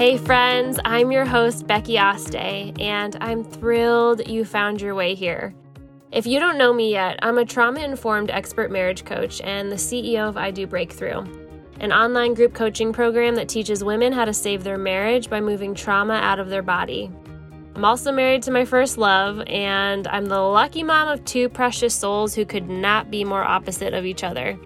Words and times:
Hey, 0.00 0.16
friends, 0.16 0.80
I'm 0.82 1.12
your 1.12 1.26
host, 1.26 1.66
Becky 1.66 1.98
Aste, 1.98 2.34
and 2.80 3.18
I'm 3.20 3.44
thrilled 3.44 4.26
you 4.26 4.46
found 4.46 4.80
your 4.80 4.94
way 4.94 5.14
here. 5.14 5.54
If 6.10 6.26
you 6.26 6.40
don't 6.40 6.56
know 6.56 6.72
me 6.72 6.90
yet, 6.90 7.18
I'm 7.20 7.36
a 7.36 7.44
trauma 7.44 7.80
informed 7.80 8.30
expert 8.30 8.70
marriage 8.70 9.04
coach 9.04 9.42
and 9.42 9.70
the 9.70 9.76
CEO 9.76 10.26
of 10.26 10.38
I 10.38 10.52
Do 10.52 10.66
Breakthrough, 10.66 11.22
an 11.80 11.92
online 11.92 12.32
group 12.32 12.54
coaching 12.54 12.94
program 12.94 13.34
that 13.34 13.50
teaches 13.50 13.84
women 13.84 14.10
how 14.10 14.24
to 14.24 14.32
save 14.32 14.64
their 14.64 14.78
marriage 14.78 15.28
by 15.28 15.42
moving 15.42 15.74
trauma 15.74 16.14
out 16.14 16.38
of 16.38 16.48
their 16.48 16.62
body. 16.62 17.10
I'm 17.74 17.84
also 17.84 18.10
married 18.10 18.42
to 18.44 18.50
my 18.50 18.64
first 18.64 18.96
love, 18.96 19.42
and 19.48 20.08
I'm 20.08 20.24
the 20.24 20.40
lucky 20.40 20.82
mom 20.82 21.08
of 21.08 21.22
two 21.26 21.50
precious 21.50 21.94
souls 21.94 22.34
who 22.34 22.46
could 22.46 22.70
not 22.70 23.10
be 23.10 23.22
more 23.22 23.44
opposite 23.44 23.92
of 23.92 24.06
each 24.06 24.24
other. 24.24 24.58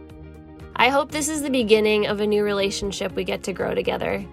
I 0.76 0.90
hope 0.90 1.10
this 1.10 1.28
is 1.28 1.42
the 1.42 1.50
beginning 1.50 2.06
of 2.06 2.20
a 2.20 2.26
new 2.28 2.44
relationship 2.44 3.16
we 3.16 3.24
get 3.24 3.42
to 3.42 3.52
grow 3.52 3.74
together. 3.74 4.24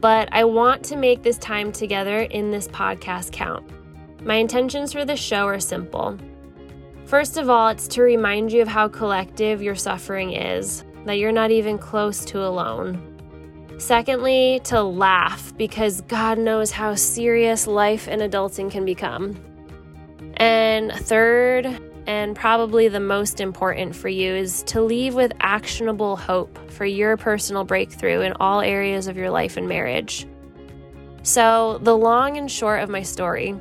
But 0.00 0.28
I 0.32 0.44
want 0.44 0.84
to 0.86 0.96
make 0.96 1.22
this 1.22 1.38
time 1.38 1.72
together 1.72 2.22
in 2.22 2.50
this 2.50 2.68
podcast 2.68 3.32
count. 3.32 3.68
My 4.24 4.36
intentions 4.36 4.92
for 4.92 5.04
the 5.04 5.16
show 5.16 5.46
are 5.46 5.60
simple. 5.60 6.16
First 7.04 7.36
of 7.36 7.50
all, 7.50 7.68
it's 7.68 7.88
to 7.88 8.02
remind 8.02 8.52
you 8.52 8.62
of 8.62 8.68
how 8.68 8.88
collective 8.88 9.62
your 9.62 9.74
suffering 9.74 10.32
is, 10.32 10.84
that 11.06 11.18
you're 11.18 11.32
not 11.32 11.50
even 11.50 11.76
close 11.76 12.24
to 12.26 12.44
alone. 12.44 13.06
Secondly, 13.78 14.60
to 14.64 14.82
laugh 14.82 15.56
because 15.56 16.02
God 16.02 16.38
knows 16.38 16.70
how 16.70 16.94
serious 16.94 17.66
life 17.66 18.08
and 18.08 18.20
adulting 18.20 18.70
can 18.70 18.84
become. 18.84 19.36
And 20.36 20.92
third, 20.92 21.80
and 22.06 22.36
probably 22.36 22.88
the 22.88 23.00
most 23.00 23.40
important 23.40 23.94
for 23.94 24.08
you, 24.08 24.34
is 24.34 24.62
to 24.64 24.80
leave 24.80 25.14
with 25.14 25.32
actionable 25.40 26.16
hope 26.16 26.70
for 26.70 26.84
your 26.84 27.16
personal 27.16 27.64
breakthrough 27.64 28.20
in 28.20 28.32
all 28.34 28.60
areas 28.60 29.06
of 29.06 29.16
your 29.16 29.30
life 29.30 29.56
and 29.56 29.68
marriage. 29.68 30.26
So, 31.22 31.78
the 31.82 31.96
long 31.96 32.36
and 32.36 32.50
short 32.50 32.82
of 32.82 32.88
my 32.88 33.02
story 33.02 33.54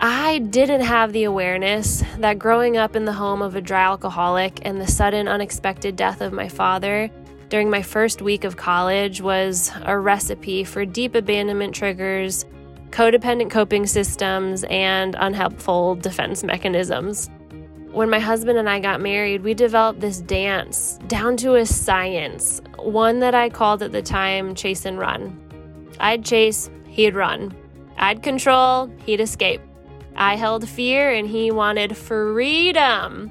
I 0.00 0.38
didn't 0.38 0.82
have 0.82 1.12
the 1.12 1.24
awareness 1.24 2.04
that 2.18 2.38
growing 2.38 2.76
up 2.76 2.94
in 2.94 3.04
the 3.04 3.12
home 3.12 3.42
of 3.42 3.56
a 3.56 3.60
dry 3.60 3.82
alcoholic 3.82 4.60
and 4.62 4.80
the 4.80 4.86
sudden 4.86 5.26
unexpected 5.26 5.96
death 5.96 6.20
of 6.20 6.32
my 6.32 6.48
father 6.48 7.10
during 7.48 7.68
my 7.68 7.82
first 7.82 8.22
week 8.22 8.44
of 8.44 8.56
college 8.56 9.20
was 9.20 9.72
a 9.82 9.98
recipe 9.98 10.64
for 10.64 10.84
deep 10.84 11.14
abandonment 11.14 11.74
triggers, 11.74 12.44
codependent 12.90 13.50
coping 13.50 13.86
systems, 13.86 14.64
and 14.70 15.16
unhelpful 15.18 15.96
defense 15.96 16.44
mechanisms. 16.44 17.30
When 17.92 18.10
my 18.10 18.18
husband 18.18 18.58
and 18.58 18.68
I 18.68 18.80
got 18.80 19.00
married, 19.00 19.42
we 19.42 19.54
developed 19.54 20.00
this 20.00 20.20
dance 20.20 20.98
down 21.06 21.36
to 21.38 21.54
a 21.54 21.64
science, 21.64 22.60
one 22.78 23.20
that 23.20 23.34
I 23.34 23.48
called 23.48 23.82
at 23.82 23.92
the 23.92 24.02
time 24.02 24.54
chase 24.54 24.84
and 24.84 24.98
run. 24.98 25.38
I'd 25.98 26.24
chase, 26.24 26.70
he'd 26.86 27.14
run. 27.14 27.56
I'd 27.96 28.22
control, 28.22 28.92
he'd 29.06 29.20
escape. 29.20 29.62
I 30.16 30.36
held 30.36 30.68
fear 30.68 31.12
and 31.12 31.28
he 31.28 31.50
wanted 31.50 31.96
freedom. 31.96 33.30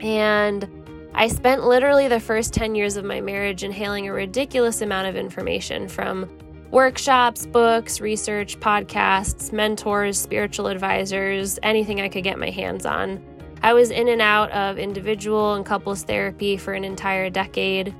And 0.00 0.68
I 1.14 1.28
spent 1.28 1.64
literally 1.64 2.08
the 2.08 2.20
first 2.20 2.54
10 2.54 2.74
years 2.74 2.96
of 2.96 3.04
my 3.04 3.20
marriage 3.20 3.64
inhaling 3.64 4.08
a 4.08 4.12
ridiculous 4.12 4.82
amount 4.82 5.08
of 5.08 5.16
information 5.16 5.88
from 5.88 6.30
workshops, 6.70 7.46
books, 7.46 8.00
research, 8.00 8.58
podcasts, 8.60 9.52
mentors, 9.52 10.18
spiritual 10.18 10.66
advisors, 10.66 11.58
anything 11.62 12.00
I 12.00 12.08
could 12.08 12.24
get 12.24 12.38
my 12.38 12.50
hands 12.50 12.84
on. 12.86 13.22
I 13.64 13.72
was 13.72 13.90
in 13.90 14.08
and 14.08 14.20
out 14.20 14.50
of 14.50 14.76
individual 14.76 15.54
and 15.54 15.64
couples 15.64 16.02
therapy 16.02 16.58
for 16.58 16.74
an 16.74 16.84
entire 16.84 17.30
decade. 17.30 17.94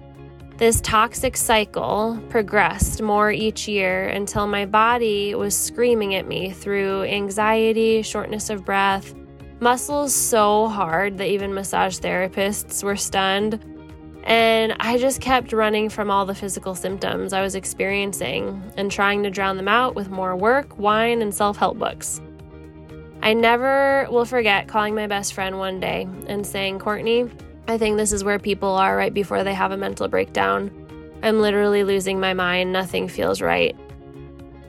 This 0.59 0.79
toxic 0.83 1.39
cycle 1.39 2.23
progressed 2.29 3.01
more 3.01 3.33
each 3.33 3.67
year 3.67 4.09
until 4.09 4.47
my 4.47 4.67
body 4.67 5.35
was 5.35 5.57
screaming 5.57 6.17
at 6.17 6.29
me 6.29 6.51
through 6.51 7.05
anxiety, 7.05 8.03
shortness 8.03 8.51
of 8.51 8.67
breath, 8.67 9.15
muscles 9.59 10.15
so 10.15 10.69
hard 10.69 11.17
that 11.17 11.29
even 11.29 11.55
massage 11.55 11.99
therapists 11.99 12.85
were 12.85 12.95
stunned. 12.95 13.59
And 14.25 14.77
I 14.81 14.99
just 14.99 15.23
kept 15.23 15.55
running 15.55 15.89
from 15.89 16.11
all 16.11 16.27
the 16.27 16.35
physical 16.35 16.75
symptoms 16.75 17.33
I 17.33 17.41
was 17.41 17.55
experiencing 17.55 18.63
and 18.77 18.91
trying 18.91 19.23
to 19.23 19.31
drown 19.31 19.57
them 19.57 19.69
out 19.69 19.95
with 19.95 20.11
more 20.11 20.37
work, 20.37 20.79
wine, 20.79 21.23
and 21.23 21.35
self 21.35 21.57
help 21.57 21.79
books. 21.79 22.21
I 23.25 23.33
never 23.33 24.07
will 24.11 24.27
forget 24.27 24.69
calling 24.69 24.95
my 24.95 25.07
best 25.07 25.33
friend 25.33 25.59
one 25.59 25.81
day 25.81 26.07
and 26.27 26.47
saying, 26.47 26.79
Courtney, 26.79 27.31
I 27.67 27.79
think 27.79 27.97
this 27.97 28.13
is 28.13 28.23
where 28.23 28.39
people 28.39 28.69
are 28.69 28.95
right 28.95 29.15
before 29.15 29.43
they 29.43 29.55
have 29.55 29.73
a 29.73 29.79
mental 29.79 30.09
breakdown. 30.09 30.71
I'm 31.23 31.41
literally 31.41 31.85
losing 31.85 32.21
my 32.21 32.35
mind. 32.35 32.71
Nothing 32.71 33.09
feels 33.09 33.41
right. 33.41 33.75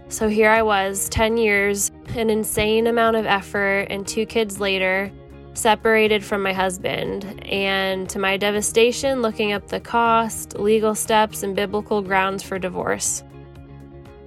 So 0.07 0.29
here 0.29 0.49
I 0.49 0.61
was, 0.61 1.09
10 1.09 1.35
years, 1.35 1.91
an 2.16 2.29
insane 2.29 2.88
amount 2.88 3.17
of 3.17 3.25
effort, 3.25 3.88
and 3.89 4.07
two 4.07 4.25
kids 4.25 4.61
later, 4.61 5.11
separated 5.53 6.23
from 6.23 6.41
my 6.41 6.53
husband. 6.53 7.45
And 7.51 8.09
to 8.09 8.19
my 8.19 8.37
devastation, 8.37 9.22
looking 9.22 9.51
up 9.51 9.67
the 9.67 9.81
cost, 9.81 10.57
legal 10.57 10.95
steps, 10.95 11.43
and 11.43 11.57
biblical 11.57 12.01
grounds 12.01 12.41
for 12.41 12.57
divorce. 12.57 13.22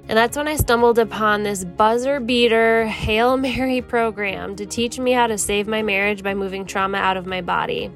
And 0.08 0.16
that's 0.16 0.38
when 0.38 0.48
I 0.48 0.56
stumbled 0.56 0.98
upon 0.98 1.42
this 1.42 1.64
buzzer 1.64 2.18
beater 2.18 2.86
Hail 2.86 3.36
Mary 3.36 3.82
program 3.82 4.56
to 4.56 4.64
teach 4.64 4.98
me 4.98 5.12
how 5.12 5.26
to 5.26 5.36
save 5.36 5.68
my 5.68 5.82
marriage 5.82 6.22
by 6.22 6.32
moving 6.32 6.64
trauma 6.64 6.96
out 6.96 7.18
of 7.18 7.26
my 7.26 7.42
body. 7.42 7.90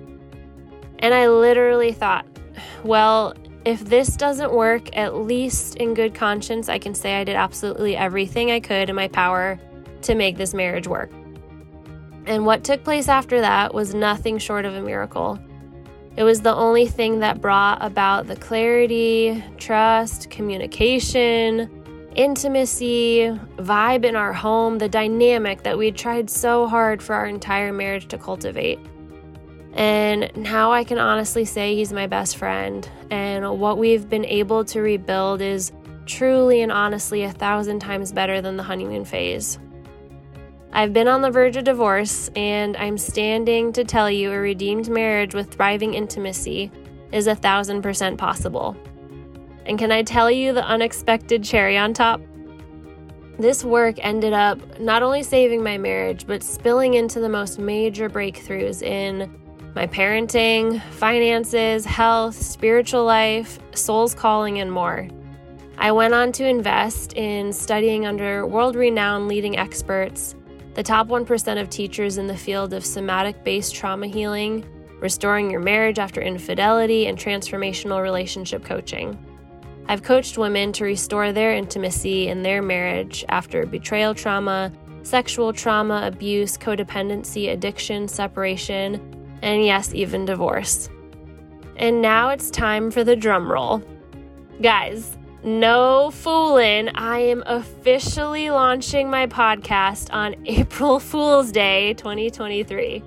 And 0.98 1.14
I 1.14 1.28
literally 1.28 1.92
thought, 1.92 2.26
well, 2.84 3.34
if 3.64 3.80
this 3.80 4.16
doesn't 4.16 4.52
work, 4.52 4.94
at 4.96 5.16
least 5.16 5.76
in 5.76 5.94
good 5.94 6.14
conscience, 6.14 6.68
I 6.68 6.78
can 6.78 6.94
say 6.94 7.14
I 7.14 7.24
did 7.24 7.36
absolutely 7.36 7.96
everything 7.96 8.50
I 8.50 8.60
could 8.60 8.90
in 8.90 8.96
my 8.96 9.08
power 9.08 9.58
to 10.02 10.14
make 10.14 10.36
this 10.36 10.52
marriage 10.52 10.86
work. 10.86 11.10
And 12.26 12.44
what 12.44 12.62
took 12.62 12.84
place 12.84 13.08
after 13.08 13.40
that 13.40 13.72
was 13.72 13.94
nothing 13.94 14.38
short 14.38 14.64
of 14.64 14.74
a 14.74 14.82
miracle. 14.82 15.38
It 16.16 16.24
was 16.24 16.42
the 16.42 16.54
only 16.54 16.86
thing 16.86 17.20
that 17.20 17.40
brought 17.40 17.82
about 17.82 18.26
the 18.26 18.36
clarity, 18.36 19.42
trust, 19.56 20.28
communication, 20.28 21.81
intimacy, 22.16 23.38
vibe 23.56 24.04
in 24.04 24.16
our 24.16 24.32
home, 24.32 24.78
the 24.78 24.88
dynamic 24.88 25.62
that 25.62 25.76
we'd 25.76 25.96
tried 25.96 26.30
so 26.30 26.66
hard 26.66 27.02
for 27.02 27.14
our 27.14 27.26
entire 27.26 27.72
marriage 27.72 28.08
to 28.08 28.18
cultivate. 28.18 28.78
And 29.74 30.30
now 30.36 30.72
I 30.72 30.84
can 30.84 30.98
honestly 30.98 31.44
say 31.44 31.74
he's 31.74 31.92
my 31.92 32.06
best 32.06 32.36
friend. 32.36 32.88
And 33.10 33.58
what 33.58 33.78
we've 33.78 34.08
been 34.08 34.24
able 34.24 34.64
to 34.66 34.80
rebuild 34.80 35.40
is 35.40 35.72
truly 36.04 36.62
and 36.62 36.70
honestly 36.70 37.22
a 37.22 37.32
thousand 37.32 37.80
times 37.80 38.12
better 38.12 38.40
than 38.40 38.56
the 38.56 38.62
honeymoon 38.62 39.04
phase. 39.04 39.58
I've 40.74 40.92
been 40.92 41.08
on 41.08 41.20
the 41.20 41.30
verge 41.30 41.56
of 41.56 41.64
divorce, 41.64 42.30
and 42.34 42.76
I'm 42.78 42.96
standing 42.96 43.72
to 43.74 43.84
tell 43.84 44.10
you 44.10 44.32
a 44.32 44.38
redeemed 44.38 44.88
marriage 44.88 45.34
with 45.34 45.52
thriving 45.52 45.94
intimacy 45.94 46.70
is 47.12 47.26
a 47.26 47.34
thousand 47.34 47.82
percent 47.82 48.16
possible. 48.18 48.76
And 49.66 49.78
can 49.78 49.92
I 49.92 50.02
tell 50.02 50.30
you 50.30 50.52
the 50.52 50.64
unexpected 50.64 51.44
cherry 51.44 51.76
on 51.76 51.94
top? 51.94 52.20
This 53.38 53.64
work 53.64 53.96
ended 53.98 54.32
up 54.32 54.78
not 54.78 55.02
only 55.02 55.22
saving 55.22 55.62
my 55.62 55.78
marriage, 55.78 56.26
but 56.26 56.42
spilling 56.42 56.94
into 56.94 57.20
the 57.20 57.28
most 57.28 57.58
major 57.58 58.10
breakthroughs 58.10 58.82
in 58.82 59.38
my 59.74 59.86
parenting, 59.86 60.82
finances, 60.92 61.84
health, 61.84 62.34
spiritual 62.34 63.04
life, 63.04 63.58
soul's 63.74 64.14
calling, 64.14 64.58
and 64.58 64.70
more. 64.70 65.08
I 65.78 65.92
went 65.92 66.14
on 66.14 66.30
to 66.32 66.46
invest 66.46 67.14
in 67.14 67.52
studying 67.52 68.06
under 68.06 68.46
world 68.46 68.76
renowned 68.76 69.28
leading 69.28 69.58
experts, 69.58 70.34
the 70.74 70.82
top 70.82 71.08
1% 71.08 71.60
of 71.60 71.70
teachers 71.70 72.18
in 72.18 72.26
the 72.26 72.36
field 72.36 72.72
of 72.74 72.84
somatic 72.84 73.42
based 73.44 73.74
trauma 73.74 74.06
healing, 74.06 74.64
restoring 75.00 75.50
your 75.50 75.60
marriage 75.60 75.98
after 75.98 76.20
infidelity, 76.20 77.06
and 77.06 77.18
transformational 77.18 78.02
relationship 78.02 78.64
coaching. 78.64 79.18
I've 79.88 80.02
coached 80.02 80.38
women 80.38 80.72
to 80.74 80.84
restore 80.84 81.32
their 81.32 81.54
intimacy 81.54 82.28
in 82.28 82.42
their 82.42 82.62
marriage 82.62 83.24
after 83.28 83.66
betrayal 83.66 84.14
trauma, 84.14 84.72
sexual 85.02 85.52
trauma, 85.52 86.02
abuse, 86.04 86.56
codependency, 86.56 87.52
addiction, 87.52 88.08
separation, 88.08 89.00
and 89.42 89.64
yes, 89.64 89.92
even 89.92 90.24
divorce. 90.24 90.88
And 91.76 92.00
now 92.00 92.30
it's 92.30 92.50
time 92.50 92.90
for 92.90 93.02
the 93.02 93.16
drum 93.16 93.50
roll. 93.50 93.82
Guys, 94.60 95.16
no 95.42 96.12
fooling, 96.12 96.88
I 96.94 97.18
am 97.18 97.42
officially 97.46 98.50
launching 98.50 99.10
my 99.10 99.26
podcast 99.26 100.12
on 100.12 100.36
April 100.46 101.00
Fool's 101.00 101.50
Day 101.50 101.94
2023. 101.94 103.02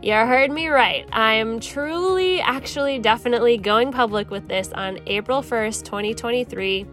You 0.00 0.12
heard 0.12 0.52
me 0.52 0.68
right. 0.68 1.08
I'm 1.12 1.58
truly, 1.58 2.40
actually, 2.40 3.00
definitely 3.00 3.58
going 3.58 3.90
public 3.90 4.30
with 4.30 4.46
this 4.46 4.70
on 4.72 5.00
April 5.08 5.42
1st, 5.42 5.84
2023, 5.84 6.86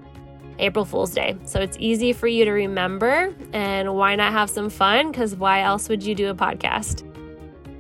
April 0.57 0.85
Fool's 0.85 1.13
Day. 1.13 1.37
So 1.45 1.59
it's 1.59 1.77
easy 1.79 2.13
for 2.13 2.27
you 2.27 2.45
to 2.45 2.51
remember. 2.51 3.35
And 3.53 3.93
why 3.93 4.15
not 4.15 4.33
have 4.33 4.49
some 4.49 4.71
fun? 4.71 5.11
Because 5.11 5.35
why 5.35 5.61
else 5.61 5.87
would 5.87 6.03
you 6.03 6.15
do 6.15 6.31
a 6.31 6.33
podcast? 6.35 7.03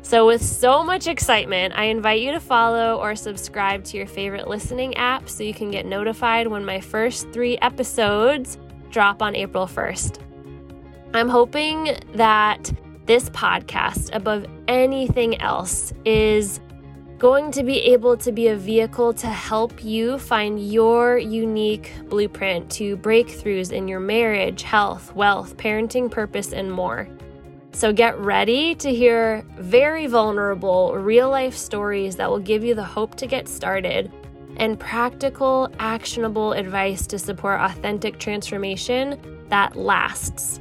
So, 0.03 0.27
with 0.27 0.43
so 0.43 0.83
much 0.83 1.07
excitement, 1.07 1.73
I 1.75 1.85
invite 1.85 2.21
you 2.21 2.31
to 2.33 2.39
follow 2.39 2.99
or 2.99 3.15
subscribe 3.15 3.83
to 3.85 3.97
your 3.97 4.05
favorite 4.05 4.47
listening 4.47 4.95
app 4.97 5.27
so 5.27 5.43
you 5.43 5.55
can 5.55 5.71
get 5.71 5.87
notified 5.87 6.45
when 6.45 6.63
my 6.63 6.79
first 6.79 7.31
three 7.31 7.57
episodes 7.57 8.59
drop 8.91 9.23
on 9.23 9.35
April 9.35 9.65
1st. 9.65 10.19
I'm 11.15 11.27
hoping 11.27 11.97
that 12.13 12.71
this 13.05 13.29
podcast, 13.29 14.09
above 14.13 14.45
anything 14.67 15.39
else, 15.41 15.93
is 16.05 16.59
going 17.17 17.49
to 17.51 17.63
be 17.63 17.79
able 17.79 18.17
to 18.17 18.31
be 18.31 18.49
a 18.49 18.55
vehicle 18.55 19.13
to 19.13 19.27
help 19.27 19.83
you 19.83 20.19
find 20.19 20.71
your 20.71 21.17
unique 21.17 21.93
blueprint 22.09 22.69
to 22.69 22.97
breakthroughs 22.97 23.71
in 23.71 23.87
your 23.87 23.99
marriage, 23.99 24.63
health, 24.63 25.15
wealth, 25.15 25.55
parenting, 25.55 26.11
purpose, 26.11 26.51
and 26.51 26.71
more. 26.71 27.07
So 27.71 27.91
get 27.91 28.17
ready 28.19 28.75
to 28.75 28.93
hear 28.93 29.45
very 29.57 30.07
vulnerable, 30.07 30.95
real 30.95 31.29
life 31.29 31.55
stories 31.55 32.15
that 32.17 32.29
will 32.29 32.39
give 32.39 32.63
you 32.63 32.73
the 32.73 32.83
hope 32.83 33.15
to 33.15 33.27
get 33.27 33.47
started 33.47 34.11
and 34.57 34.79
practical, 34.79 35.69
actionable 35.79 36.53
advice 36.53 37.05
to 37.07 37.19
support 37.19 37.59
authentic 37.59 38.19
transformation 38.19 39.19
that 39.49 39.75
lasts. 39.75 40.59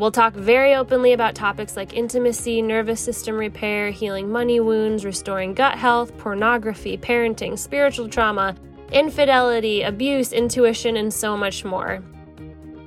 We'll 0.00 0.10
talk 0.10 0.32
very 0.32 0.74
openly 0.74 1.12
about 1.12 1.34
topics 1.34 1.76
like 1.76 1.92
intimacy, 1.92 2.62
nervous 2.62 3.02
system 3.02 3.36
repair, 3.36 3.90
healing 3.90 4.32
money 4.32 4.58
wounds, 4.58 5.04
restoring 5.04 5.52
gut 5.52 5.76
health, 5.76 6.16
pornography, 6.16 6.96
parenting, 6.96 7.58
spiritual 7.58 8.08
trauma, 8.08 8.56
infidelity, 8.92 9.82
abuse, 9.82 10.32
intuition, 10.32 10.96
and 10.96 11.12
so 11.12 11.36
much 11.36 11.66
more. 11.66 12.02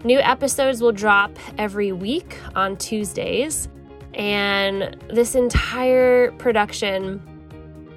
New 0.03 0.17
episodes 0.17 0.81
will 0.81 0.91
drop 0.91 1.37
every 1.59 1.91
week 1.91 2.35
on 2.55 2.77
Tuesdays, 2.77 3.69
and 4.15 4.97
this 5.07 5.35
entire 5.35 6.31
production 6.31 7.21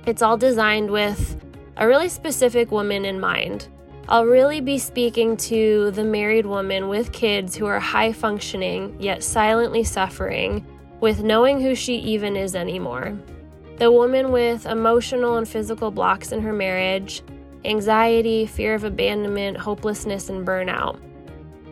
it's 0.05 0.21
all 0.21 0.37
designed 0.37 0.91
with 0.91 1.43
a 1.79 1.89
really 1.89 2.11
specific 2.11 2.71
woman 2.71 3.07
in 3.07 3.19
mind. 3.19 3.69
I'll 4.09 4.25
really 4.25 4.61
be 4.61 4.79
speaking 4.79 5.37
to 5.39 5.91
the 5.91 6.05
married 6.05 6.47
woman 6.47 6.89
with 6.89 7.11
kids 7.11 7.57
who 7.57 7.67
are 7.67 7.81
high 7.81 8.13
functioning 8.13 8.95
yet 9.01 9.25
silently 9.25 9.83
suffering 9.83 10.65
with 11.01 11.25
knowing 11.25 11.61
who 11.61 11.75
she 11.75 11.97
even 11.97 12.37
is 12.37 12.55
anymore. 12.55 13.19
The 13.79 13.91
woman 13.91 14.31
with 14.31 14.65
emotional 14.65 15.39
and 15.39 15.49
physical 15.49 15.91
blocks 15.91 16.31
in 16.31 16.41
her 16.43 16.53
marriage, 16.53 17.21
anxiety, 17.65 18.47
fear 18.47 18.77
of 18.77 18.85
abandonment, 18.85 19.57
hopelessness, 19.57 20.29
and 20.29 20.47
burnout. 20.47 21.01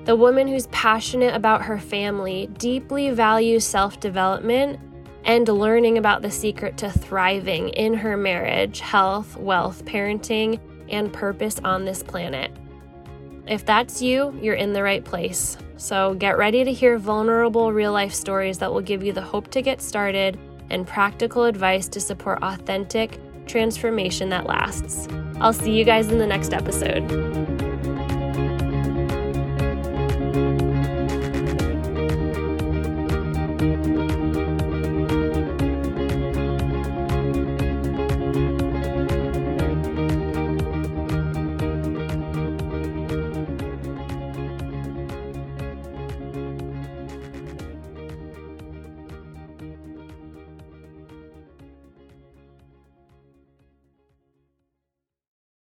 The 0.04 0.16
woman 0.16 0.48
who's 0.48 0.66
passionate 0.66 1.36
about 1.36 1.62
her 1.62 1.78
family, 1.78 2.48
deeply 2.58 3.10
values 3.10 3.64
self 3.64 4.00
development, 4.00 4.80
and 5.24 5.48
learning 5.48 5.98
about 5.98 6.20
the 6.20 6.32
secret 6.32 6.76
to 6.78 6.90
thriving 6.90 7.68
in 7.70 7.94
her 7.94 8.16
marriage, 8.16 8.80
health, 8.80 9.36
wealth, 9.36 9.84
parenting, 9.84 10.58
and 10.88 11.12
purpose 11.12 11.60
on 11.64 11.84
this 11.84 12.02
planet. 12.02 12.50
If 13.46 13.64
that's 13.64 14.00
you, 14.00 14.38
you're 14.40 14.54
in 14.54 14.72
the 14.72 14.82
right 14.82 15.04
place. 15.04 15.56
So 15.76 16.14
get 16.14 16.38
ready 16.38 16.64
to 16.64 16.72
hear 16.72 16.98
vulnerable 16.98 17.72
real 17.72 17.92
life 17.92 18.14
stories 18.14 18.58
that 18.58 18.72
will 18.72 18.80
give 18.80 19.02
you 19.02 19.12
the 19.12 19.22
hope 19.22 19.50
to 19.50 19.62
get 19.62 19.82
started 19.82 20.38
and 20.70 20.86
practical 20.86 21.44
advice 21.44 21.88
to 21.88 22.00
support 22.00 22.38
authentic 22.42 23.18
transformation 23.46 24.30
that 24.30 24.46
lasts. 24.46 25.08
I'll 25.40 25.52
see 25.52 25.72
you 25.72 25.84
guys 25.84 26.08
in 26.08 26.18
the 26.18 26.26
next 26.26 26.54
episode. 26.54 27.53